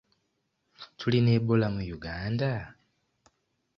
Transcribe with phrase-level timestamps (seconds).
[0.97, 2.51] Tulina Ebola mu Uganda?